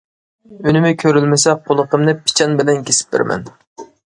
ئۈنۈمى 0.71 0.89
كۆرۈلمىسە 1.03 1.55
قۇلىقىمنى 1.69 2.17
پىچان 2.25 2.57
بىلەن 2.63 2.81
كېسىپ 2.89 3.15
بېرىمەن. 3.15 3.47